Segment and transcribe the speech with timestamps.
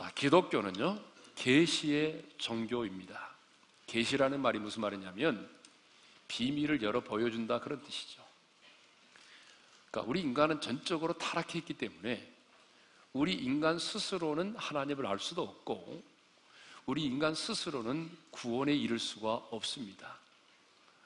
[0.00, 0.98] 자, 기독교는요,
[1.34, 3.34] 계시의 종교입니다.
[3.86, 5.46] 계시라는 말이 무슨 말이냐면
[6.26, 8.24] 비밀을 열어 보여준다 그런 뜻이죠.
[9.90, 12.32] 그러니까 우리 인간은 전적으로 타락해 있기 때문에
[13.12, 16.02] 우리 인간 스스로는 하나님을 알 수도 없고
[16.86, 20.16] 우리 인간 스스로는 구원에 이를 수가 없습니다.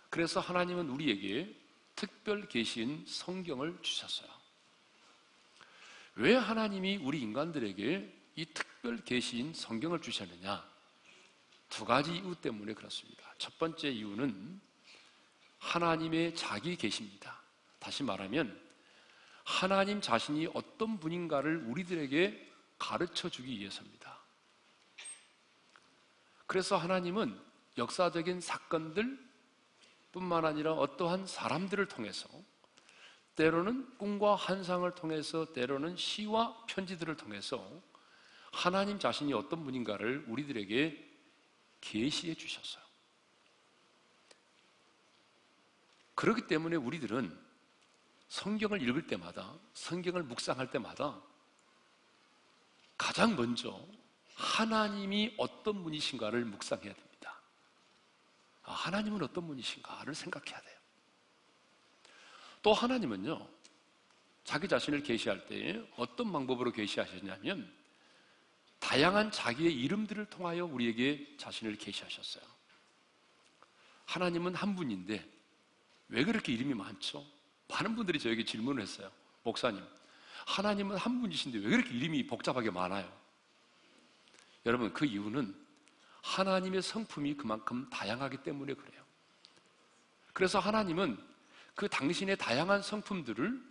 [0.08, 1.52] 그래서 하나님은 우리에게
[1.96, 4.28] 특별 계시인 성경을 주셨어요.
[6.14, 10.64] 왜 하나님이 우리 인간들에게 이 특별 계시인 성경을 주셨느냐?
[11.68, 13.32] 두 가지 이유 때문에 그렇습니다.
[13.38, 14.60] 첫 번째 이유는
[15.58, 17.40] 하나님의 자기 계십니다.
[17.78, 18.60] 다시 말하면
[19.44, 24.18] 하나님 자신이 어떤 분인가를 우리들에게 가르쳐 주기 위해서입니다.
[26.46, 27.40] 그래서 하나님은
[27.78, 29.18] 역사적인 사건들
[30.12, 32.28] 뿐만 아니라 어떠한 사람들을 통해서
[33.34, 37.82] 때로는 꿈과 환상을 통해서 때로는 시와 편지들을 통해서
[38.54, 41.12] 하나님 자신이 어떤 분인가를 우리들에게
[41.80, 42.84] 계시해 주셨어요.
[46.14, 47.36] 그렇기 때문에 우리들은
[48.28, 51.20] 성경을 읽을 때마다, 성경을 묵상할 때마다
[52.96, 53.84] 가장 먼저
[54.36, 57.40] 하나님이 어떤 분이신가를 묵상해야 됩니다.
[58.62, 60.78] 아, 하나님은 어떤 분이신가를 생각해야 돼요.
[62.62, 63.46] 또 하나님은요,
[64.44, 67.83] 자기 자신을 계시할 때 어떤 방법으로 계시하셨냐면
[68.84, 72.44] 다양한 자기의 이름들을 통하여 우리에게 자신을 계시하셨어요.
[74.04, 75.26] 하나님은 한 분인데
[76.08, 77.24] 왜 그렇게 이름이 많죠?
[77.68, 79.10] 많은 분들이 저에게 질문을 했어요.
[79.42, 79.82] 목사님,
[80.46, 83.10] 하나님은 한 분이신데 왜 그렇게 이름이 복잡하게 많아요?
[84.66, 85.56] 여러분, 그 이유는
[86.20, 89.02] 하나님의 성품이 그만큼 다양하기 때문에 그래요.
[90.34, 91.18] 그래서 하나님은
[91.74, 93.62] 그 당신의 다양한 성품들을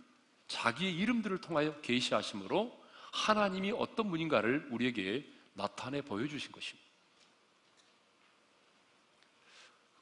[0.48, 2.83] 자기의 이름들을 통하여 계시하심으로
[3.14, 6.84] 하나님이 어떤 분인가를 우리에게 나타내 보여주신 것입니다.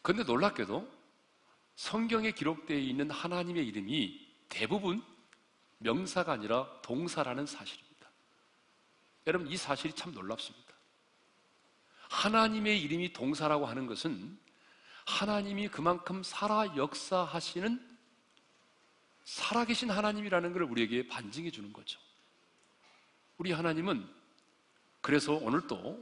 [0.01, 0.91] 그런데 놀랍게도
[1.77, 5.05] 성경에 기록되어 있는 하나님의 이름이 대부분
[5.79, 8.11] 명사가 아니라 동사라는 사실입니다.
[9.27, 10.73] 여러분, 이 사실이 참 놀랍습니다.
[12.09, 14.39] 하나님의 이름이 동사라고 하는 것은
[15.07, 17.99] 하나님이 그만큼 살아 역사하시는
[19.25, 22.01] 살아계신 하나님이라는 걸 우리에게 반증해 주는 거죠.
[23.43, 24.09] 우리 하나님은
[25.01, 26.01] 그래서 오늘도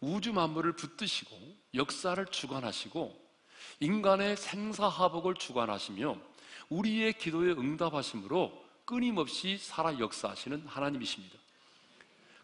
[0.00, 1.36] 우주 만물을 붙드시고
[1.74, 3.16] 역사를 주관하시고
[3.78, 6.18] 인간의 생사하복을 주관하시며
[6.70, 11.38] 우리의 기도에 응답하심으로 끊임없이 살아 역사하시는 하나님이십니다.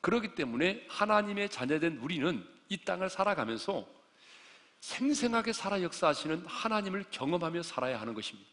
[0.01, 3.85] 그렇기 때문에 하나님의 자녀된 우리는 이 땅을 살아가면서
[4.79, 8.49] 생생하게 살아 역사하시는 하나님을 경험하며 살아야 하는 것입니다.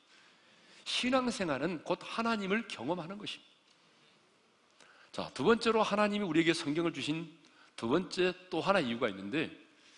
[0.85, 3.50] 신앙생활은 곧 하나님을 경험하는 것입니다.
[5.11, 7.29] 자, 두 번째로 하나님이 우리에게 성경을 주신
[7.75, 9.51] 두 번째 또 하나 이유가 있는데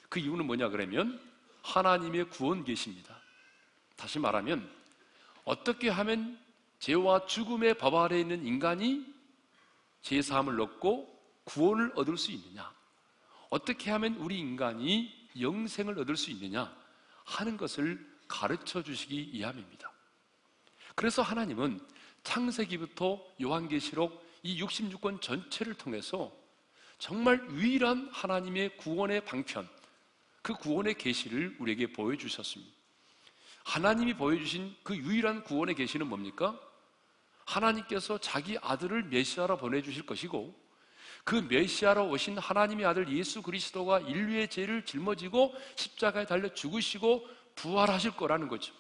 [0.10, 1.22] 그 이유는 뭐냐 그러면
[1.62, 3.16] 하나님의 구원 계십니다.
[3.96, 4.68] 다시 말하면
[5.46, 6.40] 어떻게 하면
[6.80, 9.06] 죄와 죽음의 법 아래 있는 인간이
[10.02, 11.14] 죄 사함을 얻고
[11.46, 12.74] 구원을 얻을 수 있느냐?
[13.50, 16.76] 어떻게 하면 우리 인간이 영생을 얻을 수 있느냐
[17.24, 19.92] 하는 것을 가르쳐 주시기 위함입니다.
[20.96, 21.80] 그래서 하나님은
[22.24, 26.32] 창세기부터 요한계시록 이 66권 전체를 통해서
[27.00, 29.68] 정말 유일한 하나님의 구원의 방편,
[30.42, 32.72] 그 구원의 계시를 우리에게 보여주셨습니다.
[33.64, 36.60] 하나님이 보여주신 그 유일한 구원의 계시는 뭡니까?
[37.46, 40.54] 하나님께서 자기 아들을 메시아로 보내주실 것이고
[41.24, 48.50] 그 메시아로 오신 하나님의 아들 예수 그리스도가 인류의 죄를 짊어지고 십자가에 달려 죽으시고 부활하실 거라는
[48.50, 48.74] 거죠.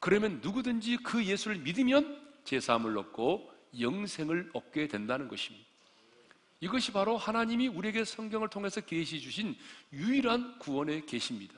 [0.00, 5.66] 그러면 누구든지 그 예수를 믿으면 제사함을 얻고 영생을 얻게 된다는 것입니다.
[6.60, 9.56] 이것이 바로 하나님이 우리에게 성경을 통해서 계시 주신
[9.92, 11.54] 유일한 구원의 계시입니다.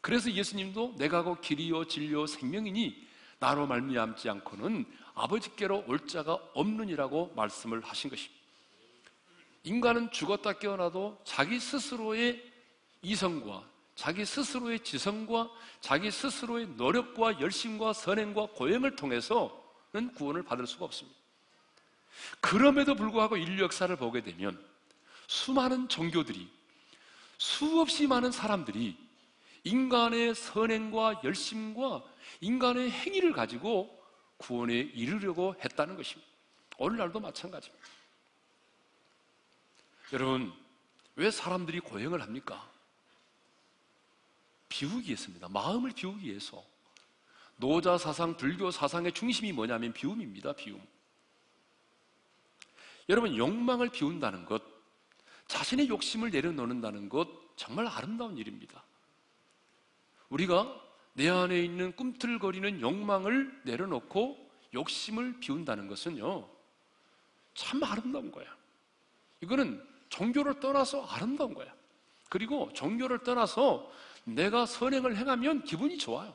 [0.00, 3.06] 그래서 예수님도 내가 곧 길이요 진리요 생명이니
[3.38, 4.84] 나로 말미암지 않고는
[5.14, 8.40] 아버지께로 올 자가 없느니라고 말씀을 하신 것입니다.
[9.64, 12.42] 인간은 죽었다 깨어나도 자기 스스로의
[13.02, 15.50] 이성과 자기 스스로의 지성과
[15.80, 19.50] 자기 스스로의 노력과 열심과 선행과 고행을 통해서는
[20.14, 21.18] 구원을 받을 수가 없습니다.
[22.40, 24.62] 그럼에도 불구하고 인류 역사를 보게 되면
[25.26, 26.50] 수많은 종교들이
[27.38, 28.96] 수없이 많은 사람들이
[29.64, 32.02] 인간의 선행과 열심과
[32.40, 33.98] 인간의 행위를 가지고
[34.36, 36.30] 구원에 이르려고 했다는 것입니다.
[36.78, 37.86] 오늘날도 마찬가지입니다.
[40.12, 40.52] 여러분,
[41.14, 42.68] 왜 사람들이 고행을 합니까?
[44.68, 45.48] 비우기 위해서입니다.
[45.48, 46.64] 마음을 비우기 위해서.
[47.60, 50.80] 노자 사상, 불교 사상의 중심이 뭐냐면 비움입니다, 비움.
[53.10, 54.62] 여러분, 욕망을 비운다는 것,
[55.46, 58.82] 자신의 욕심을 내려놓는다는 것 정말 아름다운 일입니다.
[60.30, 60.80] 우리가
[61.12, 66.48] 내 안에 있는 꿈틀거리는 욕망을 내려놓고 욕심을 비운다는 것은요,
[67.54, 68.46] 참 아름다운 거야.
[69.42, 71.70] 이거는 종교를 떠나서 아름다운 거야.
[72.30, 73.90] 그리고 종교를 떠나서
[74.24, 76.34] 내가 선행을 행하면 기분이 좋아요.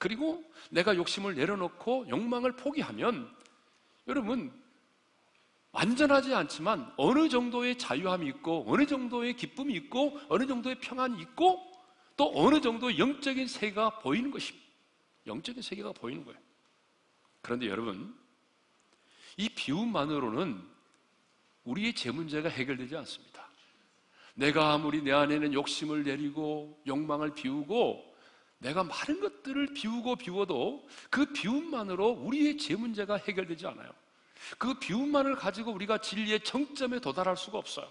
[0.00, 3.30] 그리고 내가 욕심을 내려놓고 욕망을 포기하면
[4.08, 4.50] 여러분
[5.72, 11.60] 완전하지 않지만 어느 정도의 자유함이 있고 어느 정도의 기쁨이 있고 어느 정도의 평안이 있고
[12.16, 14.66] 또 어느 정도 영적인 세계가 보이는 것입니다.
[15.26, 16.40] 영적인 세계가 보이는 거예요.
[17.42, 18.18] 그런데 여러분
[19.36, 20.66] 이 비움만으로는
[21.64, 23.46] 우리의 제 문제가 해결되지 않습니다.
[24.32, 28.09] 내가 아무리 내 안에는 욕심을 내리고 욕망을 비우고
[28.60, 33.90] 내가 많은 것들을 비우고 비워도 그 비움만으로 우리의 제 문제가 해결되지 않아요.
[34.58, 37.90] 그 비움만을 가지고 우리가 진리의 정점에 도달할 수가 없어요.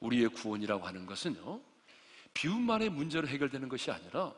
[0.00, 1.60] 우리의 구원이라고 하는 것은요,
[2.34, 4.34] 비움만의 문제로 해결되는 것이 아니라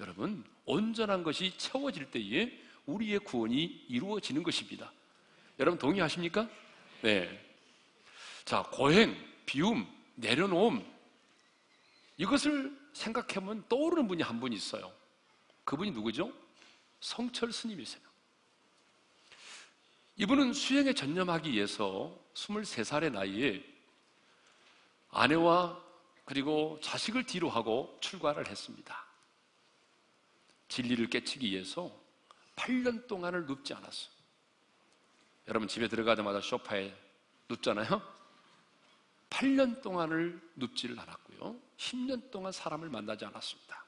[0.00, 4.92] 여러분, 온전한 것이 채워질 때에 우리의 구원이 이루어지는 것입니다.
[5.58, 6.48] 여러분 동의하십니까?
[7.02, 7.46] 네.
[8.44, 10.84] 자, 고행, 비움, 내려놓음.
[12.18, 14.92] 이것을 생각해보면 떠오르는 분이 한 분 있어요.
[15.64, 16.32] 그분이 누구죠?
[17.00, 18.02] 성철 스님이세요.
[20.16, 23.64] 이분은 수행에 전념하기 위해서 23살의 나이에
[25.10, 25.82] 아내와
[26.24, 29.04] 그리고 자식을 뒤로 하고 출가를 했습니다.
[30.68, 31.92] 진리를 깨치기 위해서
[32.56, 34.14] 8년 동안을 눕지 않았어요.
[35.48, 36.92] 여러분 집에 들어가자마자 소파에
[37.48, 38.15] 눕잖아요?
[39.30, 41.56] 8년 동안을 눕지를 않았고요.
[41.76, 43.84] 10년 동안 사람을 만나지 않았습니다.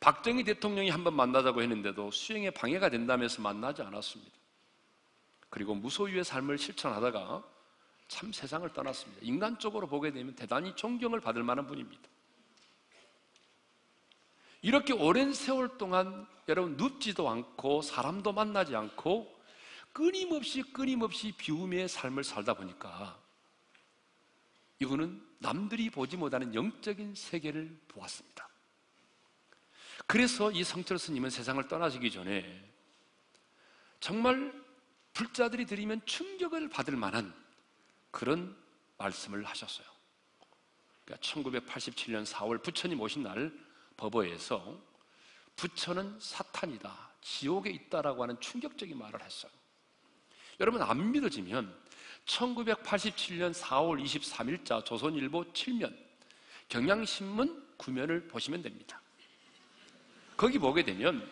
[0.00, 4.32] 박정희 대통령이 한번 만나자고 했는데도 수행에 방해가 된다면서 만나지 않았습니다.
[5.48, 7.42] 그리고 무소유의 삶을 실천하다가
[8.08, 9.20] 참 세상을 떠났습니다.
[9.24, 12.02] 인간적으로 보게 되면 대단히 존경을 받을 만한 분입니다.
[14.62, 19.34] 이렇게 오랜 세월 동안 여러분 눕지도 않고 사람도 만나지 않고
[19.92, 23.18] 끊임없이 끊임없이 비움의 삶을 살다 보니까
[24.80, 28.48] 이분은 남들이 보지 못하는 영적인 세계를 보았습니다.
[30.06, 32.72] 그래서 이 성철 스님은 세상을 떠나시기 전에
[34.00, 34.52] 정말
[35.14, 37.34] 불자들이 드리면 충격을 받을 만한
[38.10, 38.56] 그런
[38.98, 39.86] 말씀을 하셨어요.
[41.04, 43.52] 그러니까 1987년 4월 부처님 오신 날
[43.96, 44.78] 법어에서
[45.56, 49.50] 부처는 사탄이다, 지옥에 있다라고 하는 충격적인 말을 했어요.
[50.60, 51.85] 여러분 안 믿어지면
[52.26, 55.96] 1987년 4월 23일자 조선일보 7면
[56.68, 59.00] 경향신문 9면을 보시면 됩니다.
[60.36, 61.28] 거기 보게 되면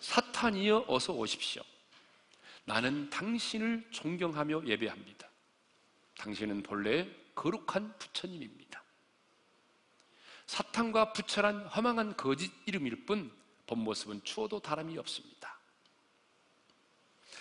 [0.00, 1.62] 사탄이여 어서 오십시오.
[2.64, 5.28] 나는 당신을 존경하며 예배합니다.
[6.18, 8.82] 당신은 본래 거룩한 부처님입니다.
[10.46, 15.53] 사탄과 부처란 허망한 거짓 이름일 뿐 본 모습은 추워도 다름이 없습니다.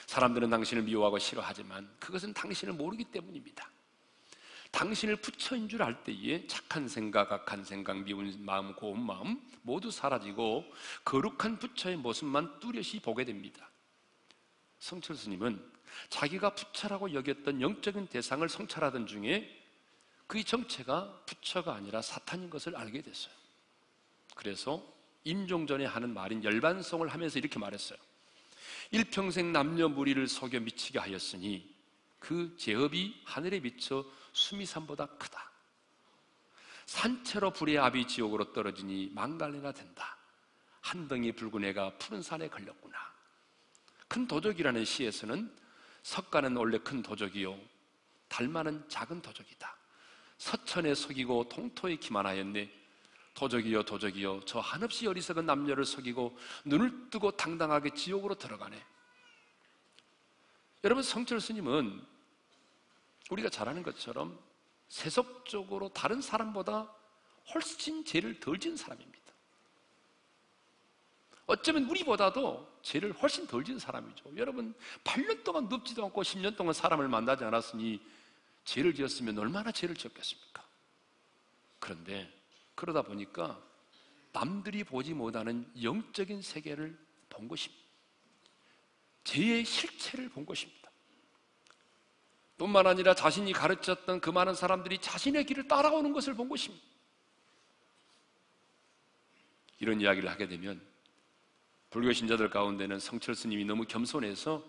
[0.07, 3.69] 사람들은 당신을 미워하고 싫어하지만 그것은 당신을 모르기 때문입니다.
[4.71, 10.65] 당신을 부처인 줄 알 때에 착한 생각, 악한 생각, 미운 마음, 고운 마음 모두 사라지고
[11.05, 13.69] 거룩한 부처의 모습만 뚜렷이 보게 됩니다.
[14.79, 15.63] 성철 스님은
[16.09, 19.59] 자기가 부처라고 여겼던 영적인 대상을 성찰하던 중에
[20.25, 23.33] 그의 정체가 부처가 아니라 사탄인 것을 알게 됐어요.
[24.35, 24.83] 그래서
[25.23, 27.99] 임종전에 하는 말인 열반성을 하면서 이렇게 말했어요.
[28.93, 31.67] 일평생 남녀 무리를 속여 미치게 하였으니
[32.19, 35.51] 그 제업이 하늘에 미쳐 수미산보다 크다.
[36.85, 40.15] 산채로 불의 압이 지옥으로 떨어지니 망갈래나 된다.
[40.79, 42.95] 한 덩이 붉은 애가 푸른 산에 걸렸구나.
[44.07, 45.51] 큰 도적이라는 시에서는
[46.03, 47.59] 석가는 원래 큰 도적이요.
[48.27, 49.75] 달마는 작은 도적이다.
[50.37, 52.82] 서천에 속이고 통토에 기만하였네.
[53.33, 58.83] 도적이여 도적이여 저 한없이 어리석은 남녀를 속이고 눈을 뜨고 당당하게 지옥으로 들어가네.
[60.83, 62.05] 여러분 성철 스님은
[63.29, 64.37] 우리가 잘 아는 것처럼
[64.89, 66.93] 세속적으로 다른 사람보다
[67.53, 69.23] 훨씬 죄를 덜 지은 사람입니다.
[71.45, 74.37] 어쩌면 우리보다도 죄를 훨씬 덜 지은 사람이죠.
[74.37, 74.73] 여러분
[75.03, 78.01] 8년 동안 눕지도 않고 10년 동안 사람을 만나지 않았으니
[78.65, 80.63] 죄를 지었으면 얼마나 죄를 지었겠습니까?
[81.79, 82.31] 그런데
[82.75, 83.61] 그러다 보니까
[84.31, 86.97] 남들이 보지 못하는 영적인 세계를
[87.29, 87.83] 본 것입니다.
[89.23, 90.91] 죄의 실체를 본 것입니다.
[92.57, 96.83] 뿐만 아니라 자신이 가르쳤던 그 많은 사람들이 자신의 길을 따라오는 것을 본 것입니다.
[99.79, 100.81] 이런 이야기를 하게 되면
[101.89, 104.63] 불교 신자들 가운데는 성철 스님이 너무 겸손해서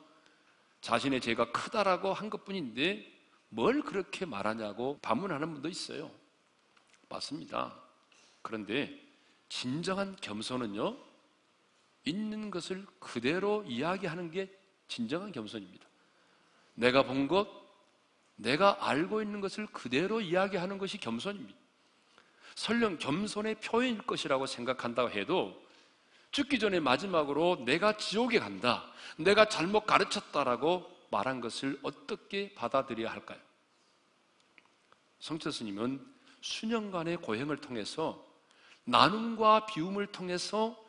[0.81, 3.11] 자신의 죄가 크다라고 한 것뿐인데
[3.49, 6.11] 뭘 그렇게 말하냐고 반문하는 분도 있어요.
[7.09, 7.84] 맞습니다.
[8.45, 9.01] 그런데
[9.49, 10.97] 진정한 겸손은요,
[12.05, 14.55] 있는 것을 그대로 이야기하는 게
[14.87, 15.87] 진정한 겸손입니다.
[16.75, 17.49] 내가 본 것,
[18.37, 21.59] 내가 알고 있는 것을 그대로 이야기하는 것이 겸손입니다.
[22.55, 25.65] 설령 겸손의 표현일 것이라고 생각한다고 해도
[26.31, 33.41] 죽기 전에 마지막으로 내가 지옥에 간다, 내가 잘못 가르쳤다라고 말한 것을 어떻게 받아들여야 할까요?
[35.19, 36.05] 성철 스님은
[36.43, 38.34] 수년간의 고행을 통해서
[38.85, 40.83] 나눔과 비움을 통해서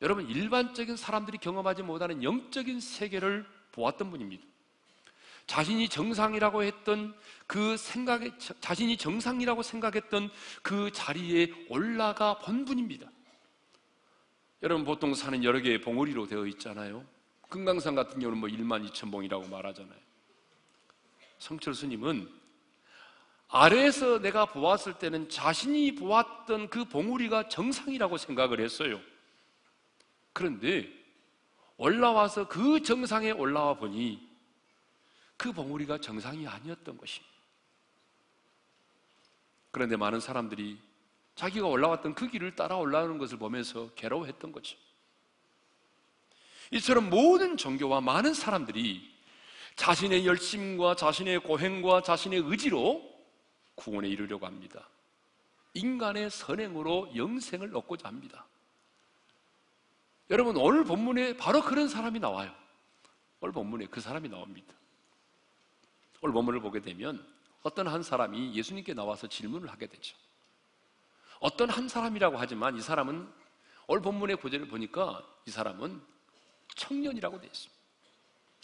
[0.00, 4.44] 여러분 일반적인 사람들이 경험하지 못하는 영적인 세계를 보았던 분입니다.
[5.46, 7.14] 자신이 정상이라고 했던
[7.46, 8.30] 그 생각에
[8.60, 10.30] 자신이 정상이라고 생각했던
[10.62, 13.10] 그 자리에 올라가 본 분입니다.
[14.62, 17.04] 여러분 보통 산은 여러 개의 봉우리로 되어 있잖아요.
[17.48, 19.98] 금강산 같은 경우는 뭐 1만 2천 봉이라고 말하잖아요.
[21.38, 22.28] 성철 스님은
[23.48, 29.00] 아래에서 내가 보았을 때는 자신이 보았던 그 봉우리가 정상이라고 생각을 했어요.
[30.32, 30.88] 그런데
[31.78, 34.28] 올라와서 그 정상에 올라와 보니
[35.36, 37.34] 그 봉우리가 정상이 아니었던 것입니다.
[39.70, 40.78] 그런데 많은 사람들이
[41.34, 44.76] 자기가 올라왔던 그 길을 따라 올라오는 것을 보면서 괴로워했던 거죠.
[46.72, 49.16] 이처럼 모든 종교와 많은 사람들이
[49.76, 53.07] 자신의 열심과 자신의 고행과 자신의 의지로
[53.78, 54.88] 구원에 이르려고 합니다.
[55.74, 58.44] 인간의 선행으로 영생을 얻고자 합니다.
[60.30, 62.52] 여러분, 오늘 본문에 바로 그런 사람이 나와요.
[63.40, 64.74] 오늘 본문에 그 사람이 나옵니다.
[66.20, 67.24] 오늘 본문을 보게 되면
[67.62, 70.16] 어떤 한 사람이 예수님께 나와서 질문을 하게 되죠.
[71.38, 73.32] 어떤 한 사람이라고 하지만 이 사람은
[73.86, 76.02] 오늘 본문의 구절을 보니까 이 사람은
[76.74, 77.78] 청년이라고 되어 있습니다.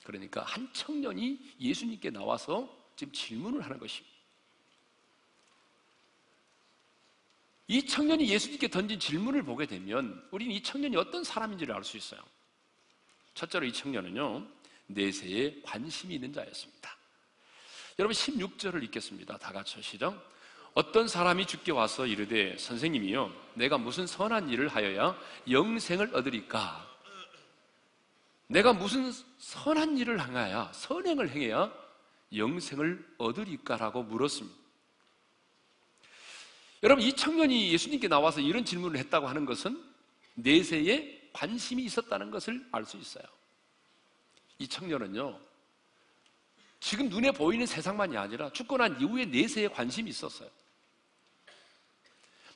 [0.05, 4.14] 그러니까 한 청년이 예수님께 나와서 지금 질문을 하는 것입니다.
[7.67, 12.21] 이 청년이 예수님께 던진 질문을 보게 되면 우리는 이 청년이 어떤 사람인지를 알 수 있어요.
[13.35, 14.47] 첫째로 이 청년은요,
[14.87, 16.97] 내세에 관심이 있는 자였습니다.
[17.99, 19.39] 여러분 16절을 읽겠습니다.
[19.39, 20.31] 다 같이 시작.
[20.75, 25.17] 어떤 사람이 죽게 와서 이르되 선생님이요 내가 무슨 선한 일을 하여야
[25.49, 26.91] 영생을 얻으리까?
[28.49, 31.73] 내가 무슨 선한 일을 행하야 선행을 행해야
[32.35, 34.64] 영생을 얻으리까라고 물었습니다.
[36.85, 39.83] 여러분 이 청년이 예수님께 나와서 이런 질문을 했다고 하는 것은
[40.35, 43.25] 내세에 관심이 있었다는 것을 알 수 있어요.
[44.59, 45.41] 이 청년은요
[46.81, 50.51] 지금 눈에 보이는 세상만이 아니라 죽고 난 이후에 내세에 관심이 있었어요.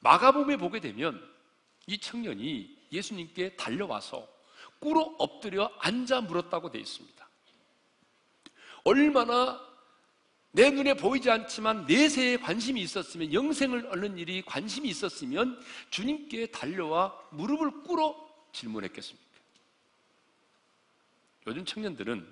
[0.01, 1.27] 마가복음에 보게 되면
[1.87, 4.29] 이 청년이 예수님께 달려와서
[4.79, 7.29] 꿇어 엎드려 앉아 물었다고 되어 있습니다.
[8.85, 9.68] 얼마나
[10.59, 17.85] 내 눈에 보이지 않지만 내세에 관심이 있었으면 영생을 얻는 일이 관심이 있었으면 주님께 달려와 무릎을
[17.85, 18.17] 꿇어
[18.51, 19.25] 질문했겠습니까?
[21.47, 22.27] 요즘 청년들은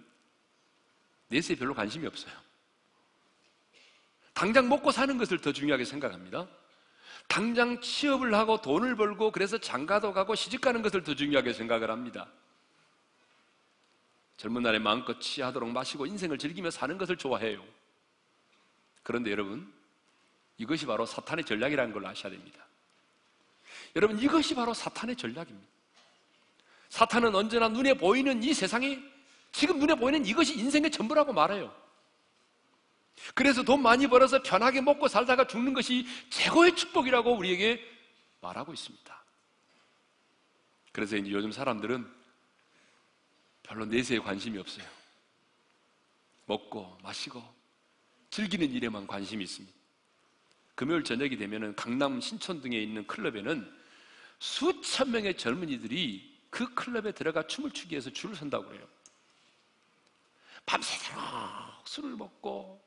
[1.28, 2.34] 내세에 별로 관심이 없어요.
[4.34, 6.48] 당장 먹고 사는 것을 더 중요하게 생각합니다.
[7.28, 12.26] 당장 취업을 하고 돈을 벌고 그래서 장가도 가고 시집 가는 것을 더 중요하게 생각을 합니다.
[14.36, 17.85] 젊은 날에 마음껏 취하도록 마시고 인생을 즐기며 사는 것을 좋아해요.
[19.06, 19.72] 그런데 여러분,
[20.58, 22.66] 이것이 바로 사탄의 전략이라는 걸 아셔야 됩니다.
[23.94, 25.68] 여러분, 이것이 바로 사탄의 전략입니다.
[26.88, 29.00] 사탄은 언제나 눈에 보이는 이 세상에
[29.52, 31.72] 지금 눈에 보이는 이것이 인생의 전부라고 말해요.
[33.32, 37.80] 그래서 돈 많이 벌어서 편하게 먹고 살다가 죽는 것이 최고의 축복이라고 우리에게
[38.40, 39.24] 말하고 있습니다.
[40.90, 42.12] 그래서 이제 요즘 사람들은
[43.62, 44.84] 별로 내세에 관심이 없어요.
[46.46, 47.55] 먹고 마시고
[48.36, 49.74] 즐기는 일에만 관심이 있습니다.
[50.74, 53.66] 금요일 저녁이 되면 강남 신촌 등에 있는 클럽에는
[54.40, 58.86] 수천 명의 젊은이들이 그 클럽에 들어가 춤을 추기 위해서 줄을 선다고 그래요.
[60.66, 61.22] 밤새도록
[61.86, 62.78] 술을 먹고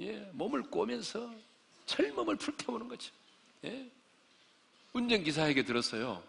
[0.00, 1.34] 예, 몸을 꼬면서
[1.86, 3.10] 젊음을 불태우는 거죠.
[3.64, 3.90] 예?
[4.92, 6.22] 운전기사에게 들었어요.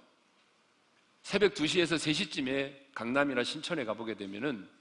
[1.24, 4.75] 새벽 2시에서 3시쯤에 강남이나 신촌에 가보게 되면은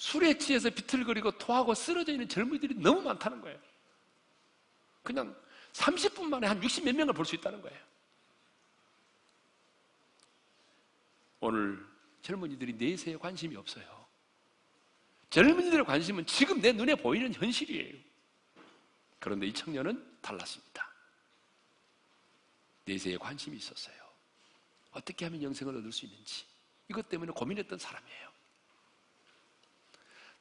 [0.00, 3.60] 술에 취해서 비틀거리고 토하고 쓰러져 있는 젊은이들이 너무 많다는 거예요.
[5.02, 5.36] 그냥
[5.74, 7.78] 30분 만에 한 60 몇 명을 볼 수 있다는 거예요.
[11.40, 11.86] 오늘
[12.22, 14.06] 젊은이들이 내세에 관심이 없어요.
[15.28, 17.98] 젊은이들의 관심은 지금 내 눈에 보이는 현실이에요.
[19.18, 20.90] 그런데 이 청년은 달랐습니다.
[22.86, 23.96] 내세에 관심이 있었어요.
[24.92, 26.46] 어떻게 하면 영생을 얻을 수 있는지
[26.88, 28.29] 이것 때문에 고민했던 사람이에요.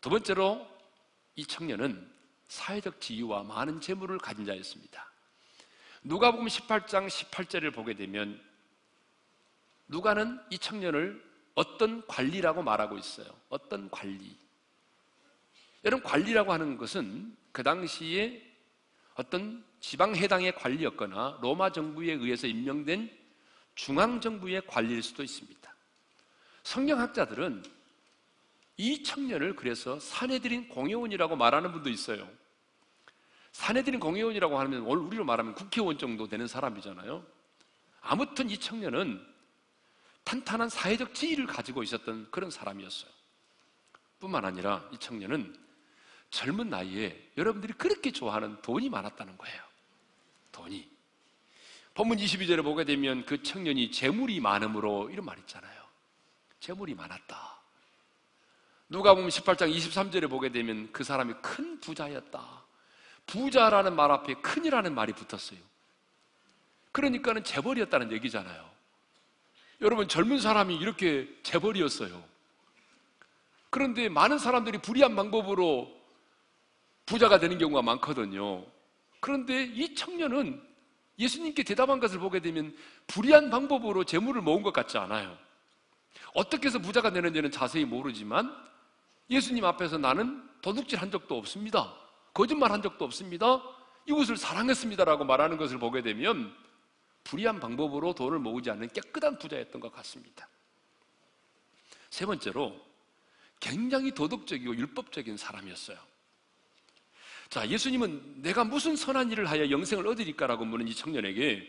[0.01, 0.65] 두 번째로
[1.35, 2.09] 이 청년은
[2.47, 5.11] 사회적 지위와 많은 재물을 가진 자였습니다.
[6.03, 8.41] 누가복음 18장 18절을 보게 되면
[9.87, 11.23] 누가는 이 청년을
[11.55, 13.27] 어떤 관리라고 말하고 있어요.
[13.49, 14.37] 어떤 관리.
[15.83, 18.45] 여러분 관리라고 하는 것은 그 당시에
[19.15, 23.17] 어떤 지방 해당의 관리였거나 로마 정부에 의해서 임명된
[23.75, 25.75] 중앙 정부의 관리일 수도 있습니다.
[26.63, 27.63] 성경학자들은
[28.79, 32.25] 이 청년을 그래서 사내들인 공회원이라고 말하는 분도 있어요.
[33.51, 37.25] 사내들인 공회원이라고 하면 오늘 우리로 말하면 국회의원 정도 되는 사람이잖아요.
[37.99, 39.21] 아무튼 이 청년은
[40.23, 43.11] 탄탄한 사회적 지위를 가지고 있었던 그런 사람이었어요.
[44.17, 45.53] 뿐만 아니라 이 청년은
[46.29, 49.61] 젊은 나이에 여러분들이 그렇게 좋아하는 돈이 많았다는 거예요.
[50.53, 50.89] 돈이.
[51.95, 55.83] 본문 22절에 보게 되면 그 청년이 재물이 많음으로 이런 말 있잖아요.
[56.61, 57.58] 재물이 많았다.
[58.89, 62.63] 누가 보면 18장 23절에 보게 되면 그 사람이 큰 부자였다.
[63.27, 65.59] 부자라는 말 앞에 큰이라는 말이 붙었어요.
[66.91, 68.67] 그러니까는 재벌이었다는 얘기잖아요.
[69.81, 72.23] 여러분 젊은 사람이 이렇게 재벌이었어요.
[73.69, 75.95] 그런데 많은 사람들이 불의한 방법으로
[77.05, 78.65] 부자가 되는 경우가 많거든요.
[79.19, 80.61] 그런데 이 청년은
[81.19, 85.37] 예수님께 대답한 것을 보게 되면 불의한 방법으로 재물을 모은 것 같지 않아요.
[86.33, 88.51] 어떻게 해서 부자가 되는지는 자세히 모르지만
[89.29, 91.93] 예수님 앞에서 나는 도둑질 한 적도 없습니다.
[92.33, 93.61] 거짓말 한 적도 없습니다.
[94.07, 96.55] 이웃을 사랑했습니다라고 말하는 것을 보게 되면
[97.23, 100.47] 불의한 방법으로 돈을 모으지 않는 깨끗한 부자였던 것 같습니다.
[102.09, 102.79] 세 번째로
[103.59, 105.97] 굉장히 도덕적이고 율법적인 사람이었어요.
[107.49, 111.67] 자, 예수님은 내가 무슨 선한 일을 하여 영생을 얻으리까라고 묻는 이 청년에게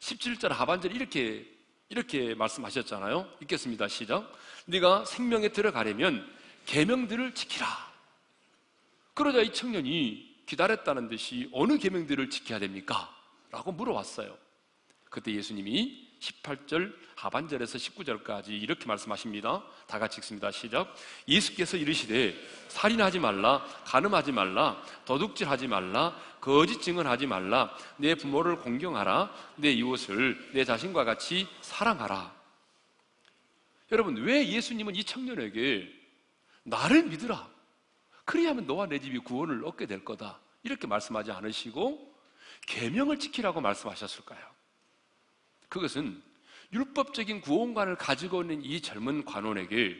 [0.00, 1.46] 17절 하반절 이렇게
[1.88, 3.28] 이렇게 말씀하셨잖아요.
[3.42, 3.88] 읽겠습니다.
[3.88, 4.32] 시작.
[4.66, 6.24] 네가 생명에 들어가려면
[6.66, 7.66] 계명들을 지키라.
[9.14, 13.14] 그러자 이 청년이 기다렸다는 듯이 어느 계명들을 지켜야 됩니까?
[13.50, 14.36] 라고 물어왔어요.
[15.08, 19.62] 그때 예수님이 18절 하반절에서 19절까지 이렇게 말씀하십니다.
[19.86, 20.50] 다 같이 읽습니다.
[20.50, 20.94] 시작.
[21.26, 22.34] 예수께서 이르시되
[22.68, 30.64] 살인하지 말라, 간음하지 말라, 도둑질하지 말라, 거짓 증언하지 말라, 내 부모를 공경하라, 내 이웃을 내
[30.64, 32.34] 자신과 같이 사랑하라.
[33.92, 35.99] 여러분, 왜 예수님은 이 청년에게
[36.62, 37.48] 나를 믿으라.
[38.24, 40.40] 그리하면 너와 내 집이 구원을 얻게 될 거다.
[40.62, 42.14] 이렇게 말씀하지 않으시고
[42.66, 44.40] 계명을 지키라고 말씀하셨을까요?
[45.68, 46.22] 그것은
[46.72, 49.96] 율법적인 구원관을 가지고 있는 이 젊은 관원에게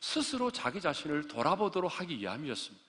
[0.00, 2.84] 스스로 자기 자신을 돌아보도록 하기 위함이었습니다.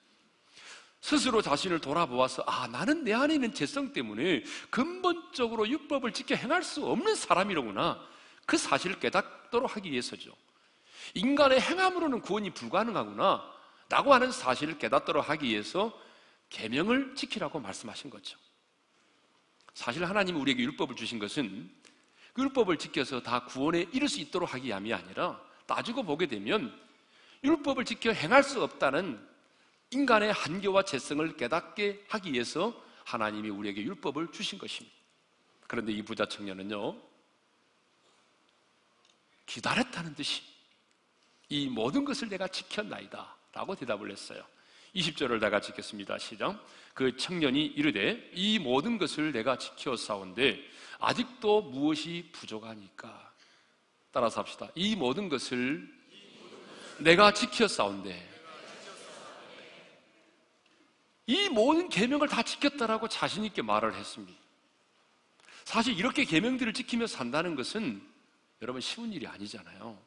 [1.02, 6.84] 스스로 자신을 돌아보아서 아 나는 내 안에 있는 죄성 때문에 근본적으로 율법을 지켜 행할 수
[6.86, 8.04] 없는 사람이로구나
[8.48, 10.36] 그 사실을 깨닫도록 하기 위해서죠.
[11.14, 13.54] 인간의 행함으로는 구원이 불가능하구나
[13.90, 15.98] 라고 하는 사실을 깨닫도록 하기 위해서
[16.50, 18.38] 계명을 지키라고 말씀하신 거죠.
[19.74, 21.70] 사실 하나님이 우리에게 율법을 주신 것은
[22.38, 26.78] 율법을 지켜서 다 구원에 이를 수 있도록 하기 위함이 아니라 따지고 보게 되면
[27.44, 29.26] 율법을 지켜 행할 수 없다는
[29.92, 34.96] 인간의 한계와 재성을 깨닫게 하기 위해서 하나님이 우리에게 율법을 주신 것입니다.
[35.68, 37.00] 그런데 이 부자 청년은요,
[39.46, 40.42] 기다렸다는 듯이
[41.50, 43.36] 이 모든 것을 내가 지켰나이다.
[43.54, 44.44] 라고 대답을 했어요.
[44.96, 46.18] 20절을 다 같이 읽겠습니다.
[46.18, 46.66] 시작.
[46.94, 50.60] 그 청년이 이르되 이 모든 것을 내가 지켜 싸운데
[51.00, 53.34] 아직도 무엇이 부족하니까
[54.12, 54.70] 따라서 합시다.
[54.76, 55.94] 이 모든 것을
[57.00, 58.32] 내가 지켜 싸운데
[61.28, 64.40] 이 모든 계명을 다 지켰다라고 자신 있게 말을 했습니다.
[65.66, 68.02] 사실 이렇게 계명들을 지키며 산다는 것은
[68.62, 69.98] 여러분 쉬운 일이 아니잖아요.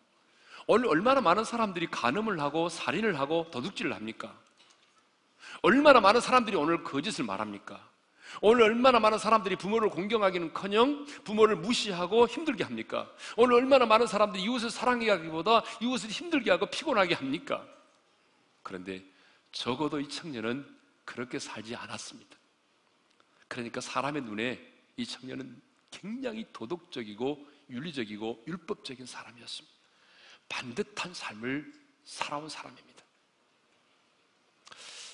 [0.68, 4.38] 얼마나 많은 사람들이 간음을 하고 살인을 하고 도둑질을 합니까?
[5.62, 7.88] 얼마나 많은 사람들이 오늘 거짓을 말합니까?
[8.42, 13.10] 오늘 얼마나 많은 사람들이 부모를 공경하기는 커녕 부모를 무시하고 힘들게 합니까?
[13.36, 17.66] 오늘 얼마나 많은 사람들이 이웃을 사랑하기보다 이웃을 힘들게 하고 피곤하게 합니까?
[18.62, 19.02] 그런데
[19.50, 20.66] 적어도 이 청년은
[21.06, 22.36] 그렇게 살지 않았습니다.
[23.48, 24.60] 그러니까 사람의 눈에
[24.98, 29.77] 이 청년은 굉장히 도덕적이고 윤리적이고 율법적인 사람이었습니다.
[30.48, 31.72] 반듯한 삶을
[32.04, 33.04] 살아온 사람입니다.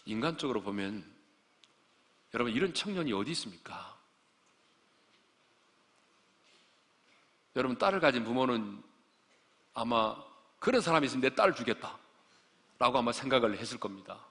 [0.06, 1.04] 인간적으로 보면
[2.34, 3.98] 여러분 이런 청년이 어디 있습니까?
[7.56, 8.82] 여러분 딸을 가진 부모는
[9.72, 10.16] 아마
[10.58, 11.98] 그런 사람이 있으면 내 딸을 주겠다
[12.78, 14.26] 라고 아마 생각을 했을 겁니다.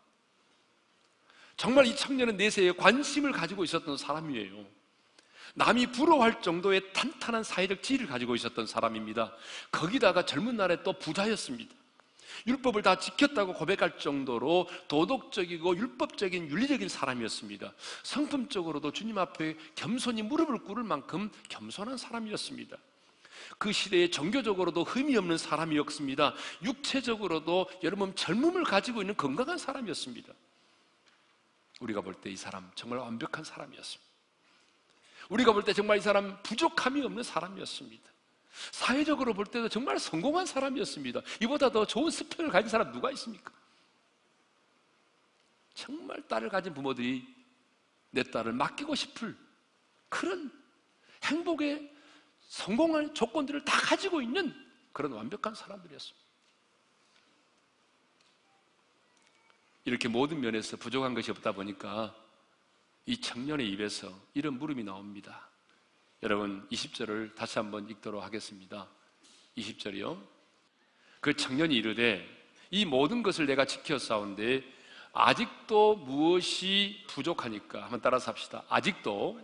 [1.56, 4.66] 정말 이 청년은 내세에 관심을 가지고 있었던 사람이에요.
[5.56, 9.34] 남이 부러워할 정도의 탄탄한 사회적 지위를 가지고 있었던 사람입니다.
[9.72, 11.74] 거기다가 젊은 날에 또 부자였습니다.
[12.48, 17.72] 율법을 다 지켰다고 고백할 정도로 도덕적이고 율법적인 윤리적인 사람이었습니다.
[18.02, 22.76] 성품적으로도 주님 앞에 겸손히 무릎을 꿇을 만큼 겸손한 사람이었습니다.
[23.60, 26.34] 그 시대에 종교적으로도 흠이 없는 사람이었습니다.
[26.64, 30.34] 육체적으로도 여러분 젊음을 가지고 있는 건강한 사람이었습니다.
[31.82, 34.13] 우리가 볼 때 이 사람 정말 완벽한 사람이었습니다.
[35.30, 38.12] 우리가 볼 때 정말 이 사람 부족함이 없는 사람이었습니다.
[38.72, 41.22] 사회적으로 볼 때도 정말 성공한 사람이었습니다.
[41.42, 43.52] 이보다 더 좋은 스펙을 가진 사람 누가 있습니까?
[45.74, 47.28] 정말 딸을 가진 부모들이
[48.12, 49.36] 내 딸을 맡기고 싶을
[50.10, 50.52] 그런
[51.24, 51.92] 행복의
[52.50, 54.54] 성공할 조건들을 다 가지고 있는
[54.92, 56.24] 그런 완벽한 사람들이었습니다.
[59.86, 62.16] 이렇게 모든 면에서 부족한 것이 없다 보니까
[63.06, 65.50] 이 청년의 입에서 이런 물음이 나옵니다.
[66.22, 68.88] 여러분 20절을 다시 한번 읽도록 하겠습니다.
[69.58, 70.22] 20절이요.
[71.20, 72.26] 그 청년이 이르되
[72.72, 73.66] 이 모든 것을 내가
[74.00, 74.64] 싸운데
[75.12, 78.64] 아직도 무엇이 부족하니까 한번 따라서 합시다.
[78.70, 79.40] 아직도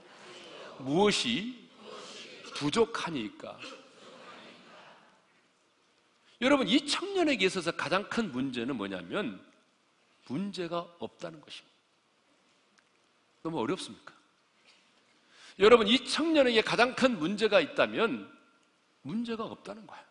[0.80, 1.70] 무엇이
[2.56, 3.60] 부족하니까.
[6.42, 9.46] 여러분 이 청년에게 있어서 가장 큰 문제는 뭐냐면
[10.28, 11.69] 문제가 없다는 것입니다.
[13.44, 14.14] 너무 어렵습니까?
[15.60, 18.32] 여러분, 이 청년에게 가장 큰 문제가 있다면
[19.02, 20.04] 문제가 없다는 거예요.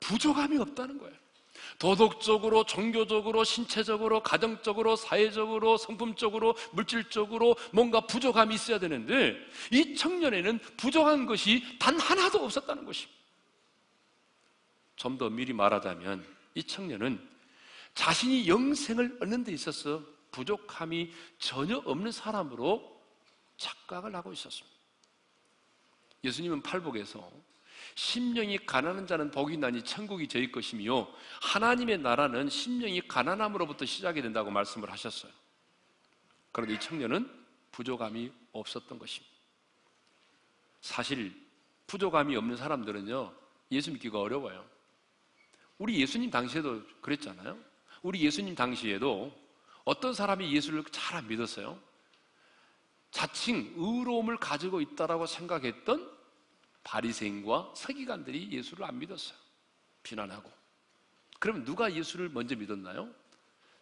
[0.00, 1.14] 부족함이 없다는 거예요.
[1.78, 9.36] 도덕적으로, 종교적으로, 신체적으로, 가정적으로, 사회적으로, 성품적으로, 물질적으로 뭔가 부족함이 있어야 되는데
[9.70, 13.18] 이 청년에는 부족한 것이 단 하나도 없었다는 것입니다.
[14.96, 16.24] 좀 더 미리 말하자면
[16.54, 17.20] 이 청년은
[17.94, 23.02] 자신이 영생을 얻는 데 있어서 부족함이 전혀 없는 사람으로
[23.56, 24.76] 착각을 하고 있었습니다.
[26.24, 27.30] 예수님은 팔복에서
[27.94, 31.08] 심령이 가난한 자는 복이 나니 천국이 저희 것이며
[31.42, 35.32] 하나님의 나라는 심령이 가난함으로부터 시작이 된다고 말씀을 하셨어요.
[36.52, 37.28] 그런데 이 청년은
[37.72, 39.34] 부족함이 없었던 것입니다.
[40.80, 41.34] 사실
[41.86, 43.34] 부족함이 없는 사람들은요
[43.72, 44.64] 예수 믿기가 어려워요.
[45.78, 47.58] 우리 예수님 당시에도 그랬잖아요.
[48.02, 49.32] 우리 예수님 당시에도
[49.88, 51.80] 어떤 사람이 예수를 잘 안 믿었어요?
[53.10, 56.14] 자칭 의로움을 가지고 있다라고 생각했던
[56.84, 59.38] 바리새인과 서기관들이 예수를 안 믿었어요.
[60.02, 60.52] 비난하고.
[61.40, 63.08] 그러면 누가 예수를 먼저 믿었나요?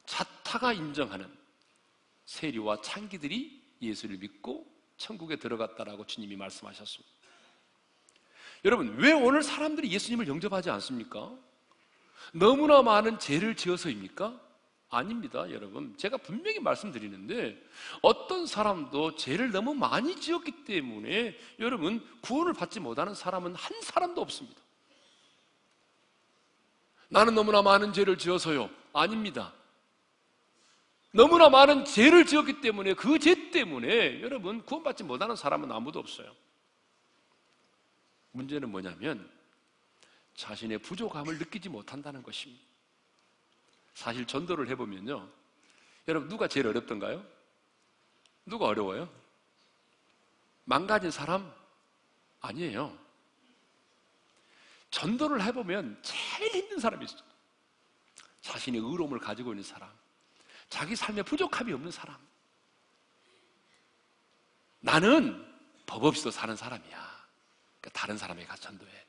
[0.06, 1.28] 자타가 인정하는
[2.26, 4.64] 세리와 창기들이 예수를 믿고
[4.98, 7.12] 천국에 들어갔다라고 주님이 말씀하셨습니다.
[8.64, 11.36] 여러분, 왜 오늘 사람들이 예수님을 영접하지 않습니까?
[12.32, 14.45] 너무나 많은 죄를 지어서입니까?
[14.88, 15.96] 아닙니다, 여러분.
[15.96, 17.61] 제가 분명히 말씀드리는데
[18.03, 24.61] 어떤 사람도 죄를 너무 많이 지었기 때문에 여러분 구원을 받지 못하는 사람은 한 사람도 없습니다.
[27.09, 28.70] 나는 너무나 많은 죄를 지어서요.
[28.92, 29.53] 아닙니다.
[31.12, 36.33] 너무나 많은 죄를 지었기 때문에 그 죄 때문에 여러분 구원받지 못하는 사람은 아무도 없어요.
[38.33, 39.29] 문제는 뭐냐면
[40.35, 42.65] 자신의 부족함을 느끼지 못한다는 것입니다.
[43.96, 45.26] 사실 전도를 해보면요.
[46.06, 47.26] 여러분, 누가 제일 어렵던가요?
[48.44, 49.11] 누가 어려워요?
[50.64, 51.50] 망가진 사람?
[52.40, 52.96] 아니에요.
[54.90, 57.22] 전도를 해보면 제일 힘든 사람이 있어요.
[58.42, 59.90] 자신의 의로움을 가지고 있는 사람.
[60.68, 62.18] 자기 삶에 부족함이 없는 사람.
[64.80, 65.42] 나는
[65.87, 67.26] 법 없이도 사는 사람이야.
[67.80, 69.06] 그러니까 다른 사람에게 가서 전도해.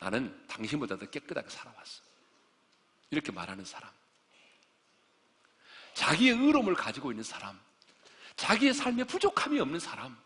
[0.00, 2.03] 나는 당신보다 더 깨끗하게 살아왔어.
[3.10, 3.90] 이렇게 말하는 사람.
[5.94, 7.58] 자기의 의로움을 가지고 있는 사람.
[8.36, 10.16] 자기의 삶에 부족함이 없는 사람.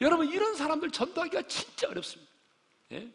[0.00, 2.30] 여러분, 이런 사람들 전도하기가 진짜 어렵습니다.
[2.92, 3.10] 예?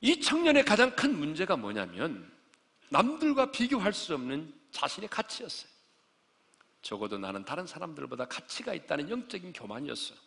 [0.00, 2.30] 이 청년의 가장 큰 문제가 뭐냐면
[2.88, 5.70] 남들과 비교할 수 없는 자신의 가치였어요.
[6.82, 10.18] 적어도 나는 다른 사람들보다 가치가 있다는 영적인 교만이었어요.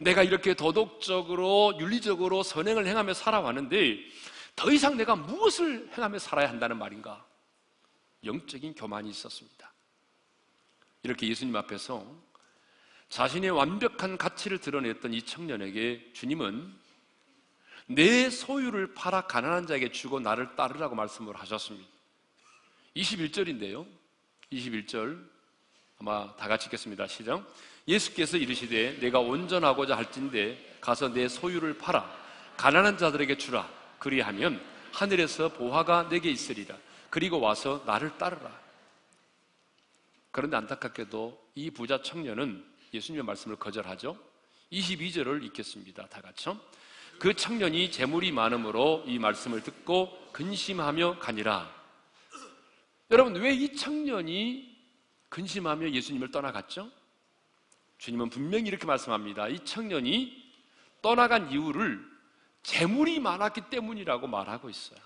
[0.00, 3.98] 내가 이렇게 도덕적으로 윤리적으로 선행을 행하며 살아왔는데
[4.56, 7.24] 더 이상 내가 무엇을 행하며 살아야 한다는 말인가?
[8.24, 9.72] 영적인 교만이 있었습니다.
[11.02, 12.04] 이렇게 예수님 앞에서
[13.10, 16.72] 자신의 완벽한 가치를 드러냈던 이 청년에게 주님은
[17.88, 21.88] 내 소유를 팔아 가난한 자에게 주고 나를 따르라고 말씀을 하셨습니다.
[22.96, 23.86] 21절인데요.
[24.52, 25.28] 21절
[26.00, 27.06] 아마 다 같이 읽겠습니다.
[27.06, 27.44] 시작.
[27.86, 32.10] 예수께서 이르시되 내가 온전하고자 할진대 가서 내 소유를 팔아
[32.56, 36.76] 가난한 자들에게 주라 그리하면 하늘에서 보화가 내게 있으리라
[37.10, 38.58] 그리고 와서 나를 따르라
[40.30, 44.16] 그런데 안타깝게도 이 부자 청년은 예수님의 말씀을 거절하죠
[44.72, 46.58] 22절을 읽겠습니다 다 같이요
[47.18, 51.70] 그 청년이 재물이 많음으로 이 말씀을 듣고 근심하며 가니라.
[53.10, 54.69] 여러분, 왜 이 청년이
[55.30, 56.90] 근심하며 예수님을 떠나갔죠?
[57.98, 59.48] 주님은 분명히 이렇게 말씀합니다.
[59.48, 60.50] 이 청년이
[61.02, 62.04] 떠나간 이유를
[62.62, 65.00] 재물이 많았기 때문이라고 말하고 있어요.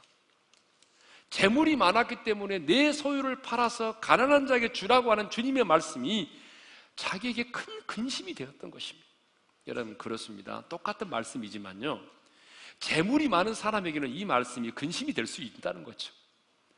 [1.31, 6.31] 재물이 많았기 때문에 내 소유를 팔아서 가난한 자에게 주라고 하는 주님의 말씀이
[6.97, 9.07] 자기에게 큰 근심이 되었던 것입니다.
[9.67, 10.65] 여러분 그렇습니다.
[10.69, 12.01] 똑같은 말씀이지만요.
[12.79, 16.13] 재물이 많은 사람에게는 이 말씀이 근심이 될 수 있다는 거죠.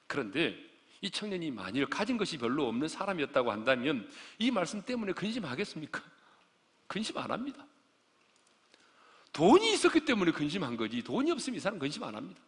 [0.06, 0.56] 그런데
[1.00, 6.02] 이 청년이 만일 가진 것이 별로 없는 사람이었다고 한다면 이 말씀 때문에 근심하겠습니까?
[6.86, 7.66] 근심 안 합니다.
[9.32, 12.40] 돈이 있었기 때문에 근심한 거지 돈이 없으면 이 사람 근심 안 합니다.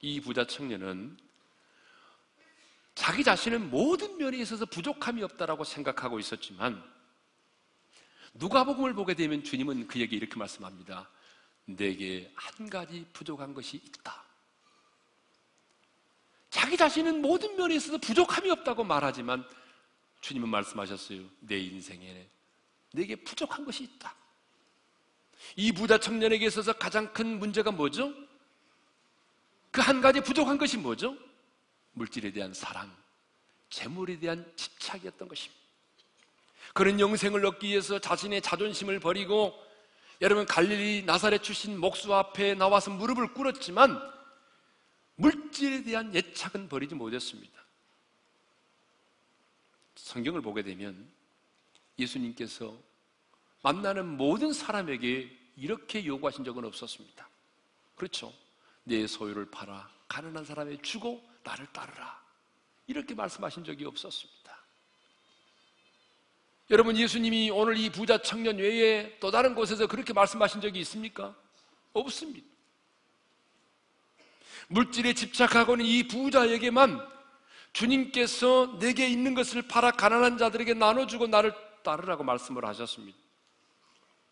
[0.00, 1.16] 이 부자 청년은
[2.94, 6.82] 자기 자신은 모든 면에 있어서 부족함이 없다라고 생각하고 있었지만
[8.34, 11.08] 누가복음을 보게 되면 주님은 그에게 이렇게 말씀합니다.
[11.66, 14.23] 내게 한 가지 부족한 것이 있다.
[16.54, 19.44] 자기 자신은 모든 면에 있어서 부족함이 없다고 말하지만
[20.20, 21.22] 주님은 말씀하셨어요.
[21.40, 22.28] 내 인생에
[22.92, 24.14] 내게 부족한 것이 있다.
[25.56, 28.14] 이 부자 청년에게 있어서 가장 큰 문제가 뭐죠?
[29.72, 31.16] 그 한 가지 부족한 것이 뭐죠?
[31.94, 32.88] 물질에 대한 사랑,
[33.68, 35.60] 재물에 대한 집착이었던 것입니다.
[36.72, 39.60] 그런 영생을 얻기 위해서 자신의 자존심을 버리고
[40.20, 44.13] 여러분 갈릴리 나사렛 출신 목수 앞에 나와서 무릎을 꿇었지만
[45.16, 47.64] 물질에 대한 예착은 버리지 못했습니다.
[49.94, 51.08] 성경을 보게 되면
[51.98, 52.76] 예수님께서
[53.62, 57.28] 만나는 모든 사람에게 이렇게 요구하신 적은 없었습니다.
[57.94, 58.32] 그렇죠.
[58.82, 62.22] 내 소유를 팔아 가난한 사람에 주고 나를 따르라.
[62.86, 64.44] 이렇게 말씀하신 적이 없었습니다.
[66.70, 71.36] 여러분 예수님이 오늘 이 부자 청년 외에 또 다른 곳에서 그렇게 말씀하신 적이 있습니까?
[71.92, 72.53] 없습니다.
[74.68, 77.14] 물질에 집착하고는 이 부자에게만
[77.72, 83.18] 주님께서 내게 있는 것을 팔아 가난한 자들에게 나눠주고 나를 따르라고 말씀을 하셨습니다.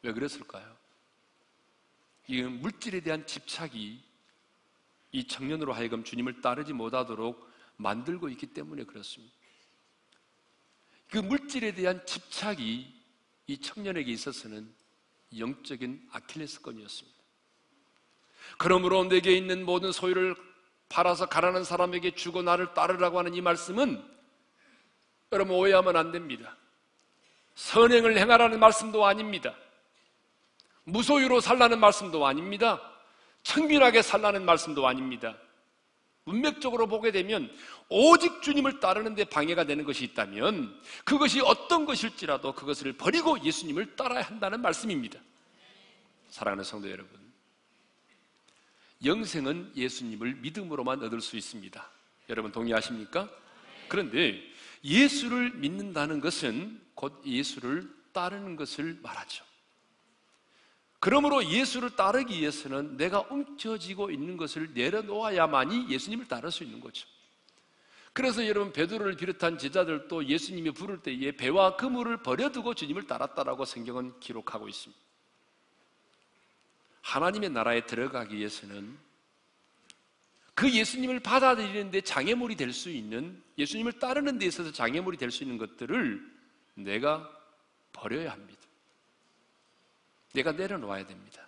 [0.03, 0.77] 왜 그랬을까요?
[2.29, 4.01] 이 물질에 대한 집착이
[5.13, 9.35] 이 청년으로 하여금 주님을 따르지 못하도록 만들고 있기 때문에 그렇습니다.
[11.11, 13.03] 그 물질에 대한 집착이
[13.49, 14.73] 이 청년에게 있어서는
[15.37, 17.22] 영적인 아킬레스건이었습니다.
[18.63, 20.37] 그러므로 내게 있는 모든 소유를
[20.89, 24.01] 팔아서 가난한 사람에게 주고 나를 따르라고 하는 이 말씀은
[25.33, 26.57] 여러분 오해하면 안 됩니다.
[27.57, 29.53] 선행을 행하라는 말씀도 아닙니다.
[30.85, 32.81] 무소유로 살라는 말씀도 아닙니다.
[33.43, 35.37] 청빈하게 살라는 말씀도 아닙니다.
[36.23, 37.51] 문맥적으로 보게 되면
[37.89, 44.23] 오직 주님을 따르는 데 방해가 되는 것이 있다면 그것이 어떤 것일지라도 그것을 버리고 예수님을 따라야
[44.23, 45.19] 한다는 말씀입니다.
[46.31, 47.22] 사랑하는 성도 여러분.
[49.05, 51.91] 영생은 예수님을 믿음으로만 얻을 수 있습니다.
[52.29, 53.29] 여러분 동의하십니까?
[53.89, 54.41] 그런데
[54.85, 59.45] 예수를 믿는다는 것은 곧 예수를 따르는 것을 말하죠.
[61.01, 67.09] 그러므로 예수를 따르기 위해서는 내가 움켜쥐고 있는 것을 내려놓아야만이 예수님을 따를 수 있는 거죠.
[68.13, 74.69] 그래서 여러분 베드로를 비롯한 제자들도 예수님이 부를 때에 배와 그물을 버려두고 주님을 따랐다라고 성경은 기록하고
[74.69, 75.03] 있습니다.
[77.03, 78.97] 하나님의 나라에 들어가기 위해서는
[80.55, 85.59] 그 예수님을 받아들이는데 장애물이 될 수 있는 예수님을 따르는 데 있어서 장애물이 될 수 있는
[85.59, 86.23] 것들을
[86.75, 87.29] 내가
[87.93, 88.61] 버려야 합니다.
[90.33, 91.47] 내가 내려놓아야 됩니다.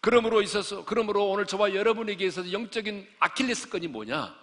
[0.00, 4.34] 그러므로 있어서, 그러므로 오늘 저와 여러분에게 있어서 영적인 아킬레스건이 뭐냐?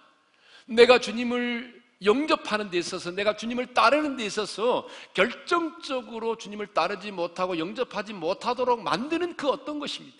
[0.67, 8.14] 내가 주님을 영접하는 데 있어서, 내가 주님을 따르는 데 있어서 결정적으로 주님을 따르지 못하고 영접하지
[8.14, 10.18] 못하도록 만드는 그 어떤 것입니다.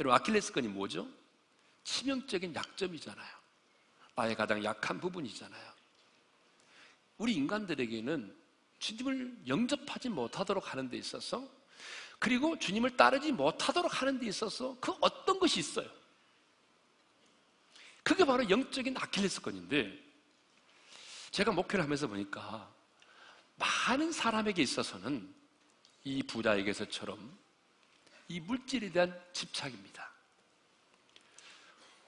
[0.00, 1.06] 여러분, 아킬레스건이 뭐죠?
[1.84, 3.40] 치명적인 약점이잖아요.
[4.16, 5.70] 나의 가장 약한 부분이잖아요.
[7.18, 8.34] 우리 인간들에게는
[8.78, 11.46] 주님을 영접하지 못하도록 하는 데 있어서
[12.18, 15.88] 그리고 주님을 따르지 못하도록 하는 데 있어서 그 어떤 것이 있어요.
[18.02, 20.10] 그게 바로 영적인 아킬레스건인데
[21.30, 22.72] 제가 목회를 하면서 보니까
[23.56, 25.32] 많은 사람에게 있어서는
[26.04, 27.38] 이 부자에게서처럼
[28.28, 30.10] 이 물질에 대한 집착입니다.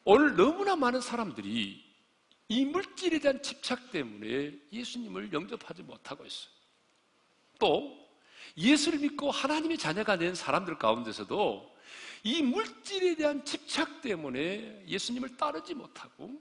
[0.04, 1.84] 오늘 너무나 많은 사람들이
[2.48, 6.52] 이 물질에 대한 집착 때문에 예수님을 영접하지 못하고 있어요.
[7.58, 8.02] 또
[8.56, 11.71] 예수를 믿고 하나님의 자녀가 된 사람들 가운데서도
[12.22, 16.40] 이 물질에 대한 집착 때문에 예수님을 따르지 못하고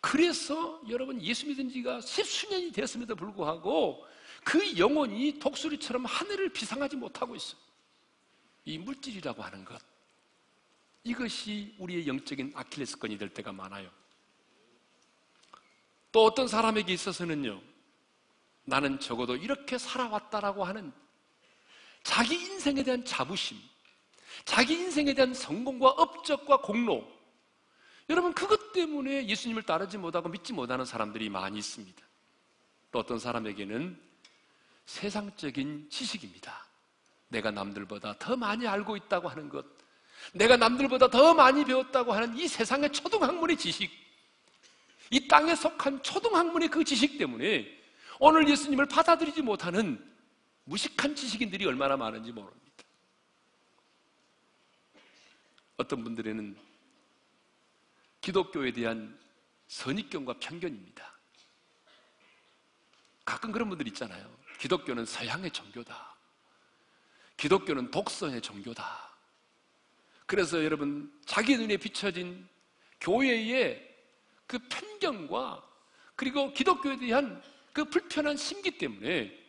[0.00, 4.06] 그래서 여러분 예수 믿은 지가 십수년이 되었음에도 불구하고
[4.44, 7.60] 그 영혼이 독수리처럼 하늘을 비상하지 못하고 있어요.
[8.64, 9.80] 이 물질이라고 하는 것.
[11.04, 13.90] 이것이 우리의 영적인 아킬레스건이 될 때가 많아요.
[16.10, 17.60] 또 어떤 사람에게 있어서는요,
[18.64, 20.92] 나는 적어도 이렇게 살아왔다라고 하는
[22.02, 23.58] 자기 인생에 대한 자부심,
[24.44, 27.06] 자기 인생에 대한 성공과 업적과 공로,
[28.08, 32.00] 여러분, 그것 때문에 예수님을 따르지 못하고 믿지 못하는 사람들이 많이 있습니다.
[32.92, 33.98] 또 어떤 사람에게는
[34.86, 36.64] 세상적인 지식입니다.
[37.28, 39.66] 내가 남들보다 더 많이 알고 있다고 하는 것,
[40.32, 43.90] 내가 남들보다 더 많이 배웠다고 하는 이 세상의 초등학문의 지식,
[45.10, 47.66] 이 땅에 속한 초등학문의 그 지식 때문에
[48.18, 50.02] 오늘 예수님을 받아들이지 못하는
[50.64, 52.65] 무식한 지식인들이 얼마나 많은지 모릅니다.
[55.76, 56.56] 어떤 분들에는
[58.20, 59.18] 기독교에 대한
[59.68, 61.16] 선입견과 편견입니다.
[63.24, 64.36] 가끔 그런 분들 있잖아요.
[64.58, 66.16] 기독교는 서양의 종교다.
[67.36, 69.16] 기독교는 독서의 종교다.
[70.24, 72.48] 그래서 여러분, 자기 눈에 비춰진
[73.00, 73.94] 교회의
[74.46, 75.62] 그 편견과
[76.14, 79.46] 그리고 기독교에 대한 그 불편한 심기 때문에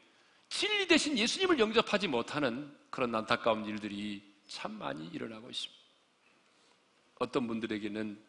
[0.49, 5.86] 진리 대신 예수님을 영접하지 못하는 그런 안타까운 일들이 참 많이 일어나고 있습니다.
[7.19, 8.23] 어떤 분들에게는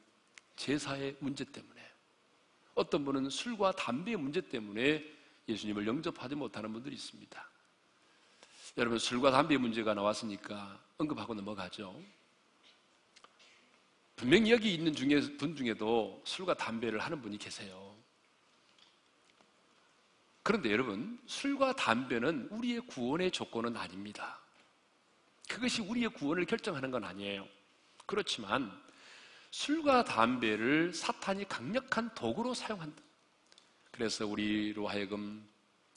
[0.57, 1.81] 제사의 문제 때문에,
[2.74, 5.05] 어떤 분은 술과 담배의 문제 때문에
[5.48, 7.51] 예수님을 영접하지 못하는 분들이 있습니다.
[8.77, 12.01] 여러분, 술과 담배의 문제가 나왔으니까 언급하고 넘어가죠.
[14.16, 17.96] 분명히 여기 있는 중에, 분 중에도 술과 담배를 하는 분이 계세요.
[20.42, 24.40] 그런데 여러분, 술과 담배는 우리의 구원의 조건은 아닙니다.
[25.48, 27.46] 그것이 우리의 구원을 결정하는 건 아니에요.
[28.09, 28.73] 그렇지만,
[29.51, 33.03] 술과 담배를 사탄이 강력한 도구로 사용한다.
[33.90, 35.47] 그래서 우리로 하여금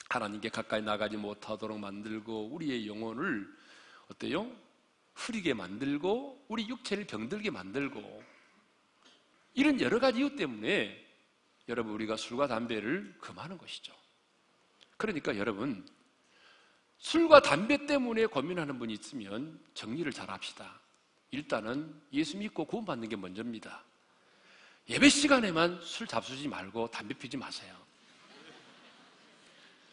[0.10, 3.48] 하나님께 가까이 나가지 못하도록 만들고 우리의 영혼을
[4.10, 4.52] 어때요?
[5.14, 8.24] 흐리게 만들고 우리 육체를 병들게 만들고
[9.54, 11.08] 이런 여러 가지 이유 때문에
[11.70, 13.94] 여러분 우리가 술과 담배를 금하는 것이죠.
[14.98, 15.88] 그러니까 여러분
[16.98, 20.81] 술과 담배 때문에 고민하는 분이 있으면 정리를 잘 합시다.
[21.32, 23.84] 일단은 예수 믿고 구원받는 게 먼저입니다.
[24.90, 27.74] 예배 시간에만 술 잡수지 말고 담배 피지 마세요.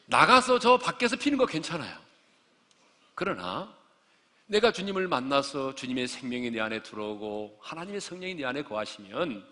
[0.07, 1.99] 나가서 저 밖에서 피는 거 괜찮아요.
[3.15, 3.77] 그러나
[4.47, 9.47] 내가 주님을 만나서 주님의 생명이 내 안에 들어오고 하나님의 성령이 내 안에 거하시면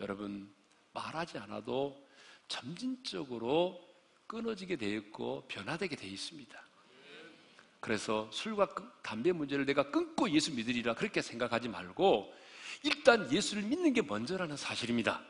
[0.00, 0.52] 여러분
[0.92, 2.04] 말하지 않아도
[2.48, 3.80] 점진적으로
[4.26, 6.65] 끊어지게 되어 있고 변화되게 되어 있습니다.
[7.86, 8.66] 그래서 술과
[9.00, 12.34] 담배 문제를 내가 끊고 예수 믿으리라 그렇게 생각하지 말고
[12.82, 15.22] 일단 예수를 믿는 게 먼저라는 사실입니다.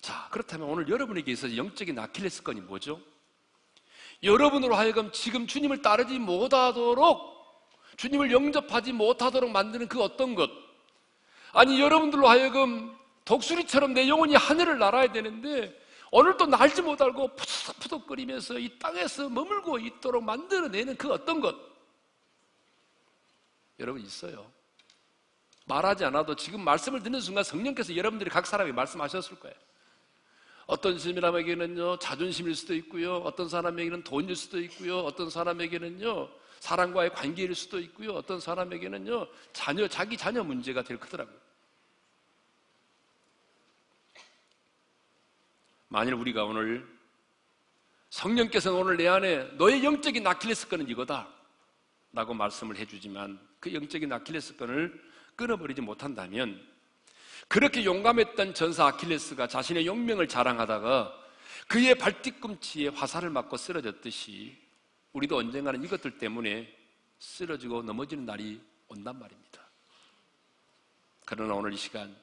[0.00, 3.00] 자, 그렇다면 오늘 여러분에게 있어서 영적인 아킬레스건이 뭐죠?
[4.22, 7.18] 여러분으로 하여금 지금 주님을 따르지 못하도록
[7.96, 10.48] 주님을 영접하지 못하도록 만드는 그 어떤 것.
[11.52, 15.76] 아니, 여러분들로 하여금 독수리처럼 내 영혼이 하늘을 날아야 되는데
[16.10, 21.56] 오늘도 날지 못하고 푸석푸석거리면서 이 땅에서 머물고 있도록 만들어내는 그 어떤 것.
[23.78, 24.50] 여러분 있어요.
[25.66, 29.56] 말하지 않아도 지금 말씀을 듣는 순간 성령께서 여러분들이 각 사람이 말씀하셨을 거예요.
[30.66, 36.28] 어떤 사람에게는요, 자존심일 수도 있고요, 어떤 사람에게는 돈일 수도 있고요, 어떤 사람에게는요,
[36.60, 41.39] 사람과의 관계일 수도 있고요, 어떤 사람에게는요, 자녀, 자기 자녀 문제가 될 크더라고요.
[45.92, 46.88] 만일 우리가 오늘
[48.10, 51.28] 성령께서는 오늘 내 안에 너의 영적인 아킬레스건은 이거다
[52.12, 56.64] 라고 말씀을 해주지만 그 영적인 아킬레스건을 끊어버리지 못한다면
[57.48, 61.12] 그렇게 용감했던 전사 아킬레스가 자신의 용명을 자랑하다가
[61.66, 64.56] 그의 발뒤꿈치에 화살을 맞고 쓰러졌듯이
[65.12, 66.72] 우리도 언젠가는 이것들 때문에
[67.18, 69.60] 쓰러지고 넘어지는 날이 온단 말입니다.
[71.24, 72.16] 그러나 오늘 이 시간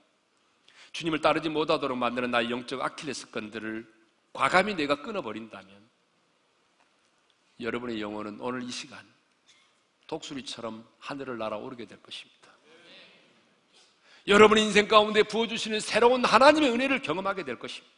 [0.91, 3.93] 주님을 따르지 못하도록 만드는 나의 영적 아킬레스건들을
[4.33, 5.87] 과감히 내가 끊어버린다면
[7.59, 8.99] 여러분의 영혼은 오늘 이 시간
[10.07, 12.37] 독수리처럼 하늘을 날아오르게 될 것입니다.
[14.27, 17.95] 여러분의 인생 가운데 부어주시는 새로운 하나님의 은혜를 경험하게 될 것입니다.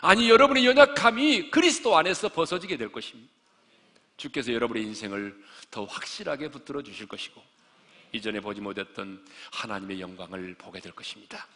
[0.00, 3.30] 아니, 여러분의 연약함이 그리스도 안에서 벗어지게 될 것입니다.
[4.16, 7.42] 주께서 여러분의 인생을 더 확실하게 붙들어 주실 것이고,
[8.12, 11.46] 이전에 보지 못했던 하나님의 영광을 보게 될 것입니다.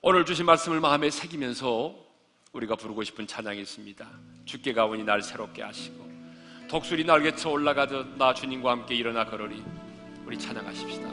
[0.00, 1.92] 오늘 주신 말씀을 마음에 새기면서
[2.52, 4.08] 우리가 부르고 싶은 찬양이 있습니다.
[4.44, 6.08] 주께 가오니 날 새롭게 하시고,
[6.68, 9.60] 독수리 날개쳐 올라가듯 나 주님과 함께 일어나 걸으리.
[10.24, 11.08] 우리 찬양하십시다.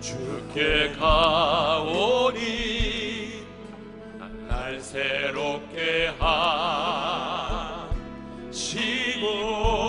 [0.00, 2.24] 주께 가오니
[4.48, 7.90] 날 새롭게 하
[8.50, 9.79] 나의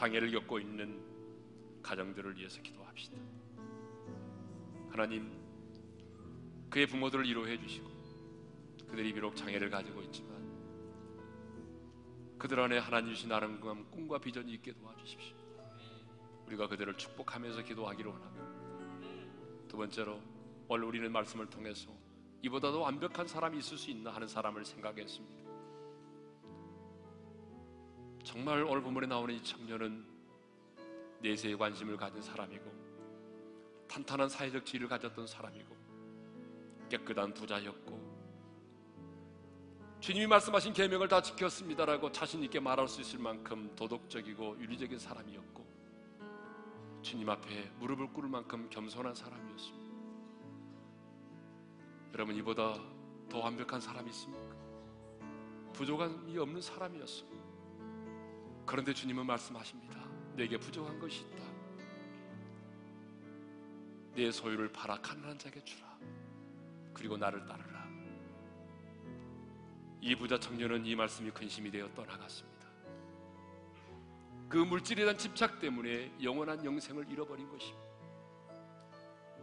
[0.00, 0.98] 장애를 겪고 있는
[1.82, 3.18] 가정들을 위해서 기도합시다.
[4.88, 5.30] 하나님
[6.70, 7.86] 그의 부모들을 위로해 주시고
[8.88, 10.40] 그들이 비록 장애를 가지고 있지만
[12.38, 15.36] 그들 안에 하나님 주신 아름다운 꿈과 비전이 있게 도와주십시오.
[16.46, 20.18] 우리가 그들을 축복하면서 기도하기를 원하며 두 번째로
[20.66, 21.90] 오늘 우리는 말씀을 통해서
[22.40, 25.49] 이보다도 완벽한 사람이 있을 수 있나 하는 사람을 생각했습니다.
[28.22, 30.04] 정말 오늘 본문에 나오는 이 청년은
[31.20, 32.70] 내세에 관심을 가진 사람이고
[33.88, 35.76] 탄탄한 사회적 지위를 가졌던 사람이고
[36.88, 38.10] 깨끗한 부자였고
[40.00, 45.66] 주님이 말씀하신 계명을 다 지켰습니다라고 자신 있게 말할 수 있을 만큼 도덕적이고 윤리적인 사람이었고
[47.02, 49.90] 주님 앞에 무릎을 꿇을 만큼 겸손한 사람이었습니다.
[52.14, 52.74] 여러분 이보다
[53.28, 54.56] 더 완벽한 사람이 있습니까?
[55.72, 57.29] 부족함이 없는 사람이었어.
[58.70, 59.98] 그런데 주님은 말씀하십니다.
[60.36, 61.42] 내게 부족한 것이 있다.
[64.14, 65.98] 내 소유를 팔아 가난한 자에게 주라.
[66.94, 67.84] 그리고 나를 따르라.
[70.00, 72.68] 이 부자 청년은 이 말씀이 근심이 되어 떠나갔습니다.
[74.48, 77.90] 그 물질에 대한 집착 때문에 영원한 영생을 잃어버린 것입니다.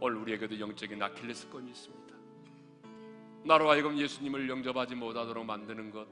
[0.00, 2.16] 오늘 우리에게도 영적인 아킬레스건이 있습니다.
[3.44, 6.08] 나로 하여금 예수님을 영접하지 못하도록 만드는 것,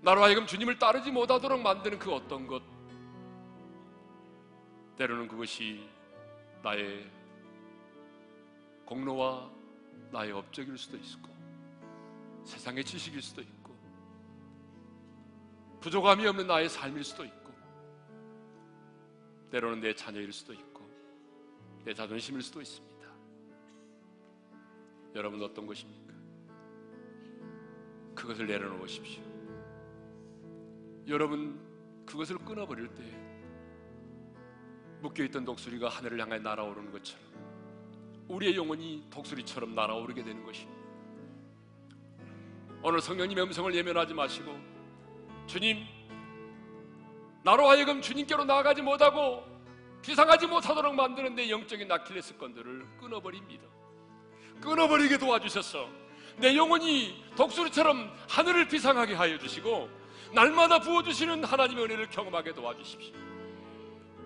[0.00, 2.62] 나로 하여금 주님을 따르지 못하도록 만드는 그 어떤 것,
[4.96, 5.88] 때로는 그것이
[6.62, 7.10] 나의
[8.84, 9.50] 공로와
[10.12, 11.28] 나의 업적일 수도 있고,
[12.44, 13.76] 세상의 지식일 수도 있고,
[15.80, 17.52] 부족함이 없는 나의 삶일 수도 있고,
[19.50, 20.76] 때로는 내 자녀일 수도 있고,
[21.84, 22.96] 내 자존심일 수도 있습니다.
[25.14, 26.12] 여러분 어떤 것입니까?
[28.14, 29.25] 그것을 내려놓으십시오.
[31.08, 31.60] 여러분
[32.04, 33.02] 그것을 끊어버릴 때
[35.02, 37.24] 묶여있던 독수리가 하늘을 향해 날아오르는 것처럼
[38.28, 40.76] 우리의 영혼이 독수리처럼 날아오르게 되는 것입니다.
[42.82, 44.58] 오늘 성령님의 음성을 예면하지 마시고
[45.46, 45.84] 주님
[47.44, 49.44] 나로 하여금 주님께로 나아가지 못하고
[50.02, 53.64] 비상하지 못하도록 만드는 내 영적인 아킬레스 건들을 끊어버립니다.
[54.60, 55.88] 끊어버리게 도와주셔서
[56.38, 60.05] 내 영혼이 독수리처럼 하늘을 비상하게 하여 주시고
[60.36, 63.14] 날마다 부어주시는 하나님의 은혜를 경험하게 도와주십시오.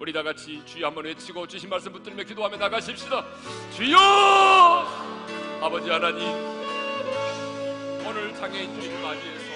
[0.00, 3.24] 우리 다 같이 주여 한번 외치고 주신 말씀 붙들며 기도하며 나가십시다.
[3.76, 3.96] 주여!
[5.62, 6.26] 아버지 하나님,
[8.04, 9.50] 오늘 장애인 주일을 맞이해서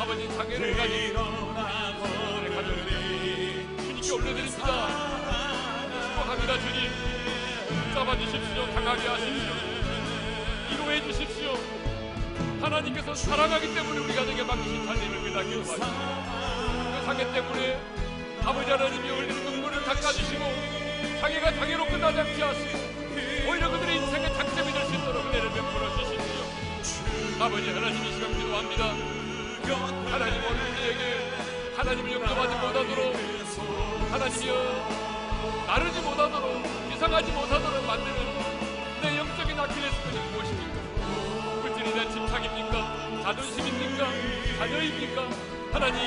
[0.00, 1.16] 아버지 장애를 가진
[2.40, 2.88] 우리 가족들
[3.78, 4.66] 주님께 올려드립니다.
[6.08, 6.90] 축복합니다 주님.
[7.94, 8.66] 잡아주십시오.
[8.74, 9.52] 강하게 하십시오.
[10.72, 11.81] 이루해 주십시오.
[12.62, 15.76] 하나님께서 사랑하기 때문에 우리 가정에 맡기신 깨닫게 도와주시고
[17.00, 17.80] 그 장애 때문에
[18.44, 20.44] 아버지 하나님이 흘리는 눈물을 닦아주시고
[21.20, 22.78] 장애가 장애로 끝나지 않게 하시고
[23.48, 27.42] 오히려 그들의 인생의 장점이 될 수 있도록 은혜를 베풀어 주십시오.
[27.44, 28.84] 아버지 하나님 이 시간 기도합니다.
[30.10, 31.30] 하나님 오늘 우리에게
[31.76, 33.16] 하나님을 영접하지 못하도록
[34.10, 34.52] 하나님이여
[35.66, 36.62] 나르지 못하도록
[36.94, 38.16] 이상하지 못하도록 만드는
[39.02, 40.81] 내 영적인 아킬레스건이 무엇입니까?
[42.02, 43.22] 대한 집착입니까?
[43.22, 44.06] 자존심입니까?
[44.58, 45.28] 자녀입니까?
[45.72, 45.98] 하나님,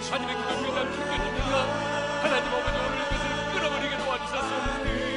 [0.00, 1.54] 하나님의 기독교에 대한 편견입니까?
[2.22, 3.24] 하나님 아버지 오늘 이것을
[3.54, 4.50] 끊어버리게 도와주셔서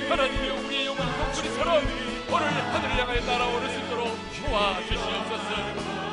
[0.09, 1.83] 하나님이 우리의 영혼 독수리처럼
[2.31, 4.07] 오늘 하늘을 향하여 날아오를 수 있도록
[4.47, 5.49] 도와주시옵소서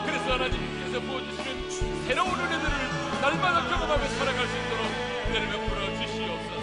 [0.04, 1.70] 그래서 하나님께서 부어주시는
[2.06, 4.84] 새로운 은혜들을 날마다 경험하며 살아갈 수 있도록
[5.28, 6.60] 은혜를 베풀어 주시옵소서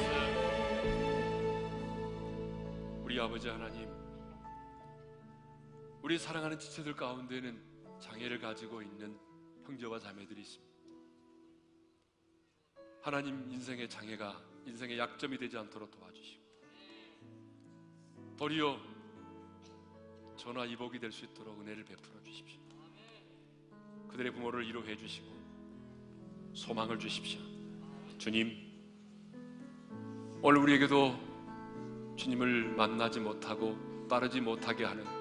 [3.04, 3.87] 우리 아버지 하나님
[6.08, 7.62] 우리 사랑하는 지체들 가운데는
[8.00, 9.20] 장애를 가지고 있는
[9.66, 10.74] 형제와 자매들이 있습니다.
[13.02, 16.42] 하나님 인생의 장애가 인생의 약점이 되지 않도록 도와주시고
[18.38, 18.80] 도리어
[20.38, 22.62] 전화 이복이 될 수 있도록 은혜를 베풀어 주십시오.
[24.08, 25.28] 그들의 부모를 위로해 주시고
[26.54, 27.42] 소망을 주십시오.
[28.18, 28.56] 주님
[30.42, 35.17] 오늘 우리에게도 주님을 만나지 못하고 따르지 못하게 하는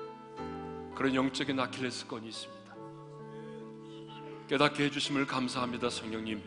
[0.97, 2.75] 그런 영적인 아킬레스건이 있습니다.
[4.49, 6.43] 깨닫게 해주심을 감사합니다, 성령님.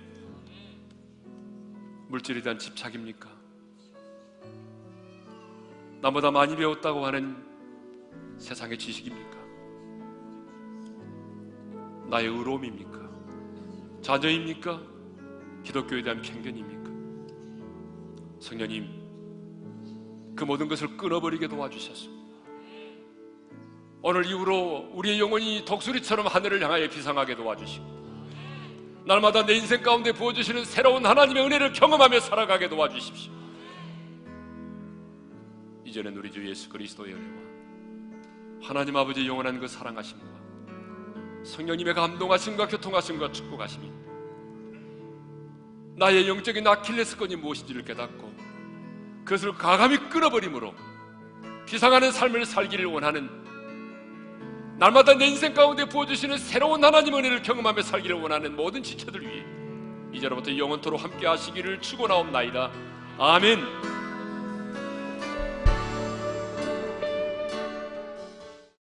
[2.07, 3.29] 물질에 대한 집착입니까?
[6.01, 7.37] 나보다 많이 배웠다고 하는
[8.39, 9.37] 세상의 지식입니까?
[12.09, 13.07] 나의 의로움입니까?
[14.01, 14.81] 자녀입니까?
[15.63, 16.89] 기독교에 대한 편견입니까?
[18.39, 22.18] 성령님, 그 모든 것을 끊어버리게 도와주셨습니다.
[24.01, 27.99] 오늘 이후로 우리의 영혼이 독수리처럼 하늘을 향하여 비상하게 도와주시고
[29.05, 33.33] 날마다 내 인생 가운데 부어주시는 새로운 하나님의 은혜를 경험하며 살아가게 도와주십시오.
[35.83, 37.39] 이제는 우리 주 예수 그리스도의 은혜와
[38.61, 40.25] 하나님 아버지 영원한 그 사랑하심과
[41.43, 43.91] 성령님의 감동하심과 교통하심과 축복하심이
[45.95, 48.33] 나의 영적인 아킬레스건이 무엇인지를 깨닫고
[49.25, 50.73] 그것을 가감히 끊어버림으로
[51.65, 53.38] 비상하는 삶을 살기를 원하는
[54.79, 59.43] 날마다 내 인생 가운데 부어주시는 새로운 하나님 은혜를 경험하며 살기를 원하는 모든 지체들 위해
[60.13, 62.71] 이제로부터 영원토록 함께 하시기를 축원하옵나이다.
[63.17, 63.98] 아멘.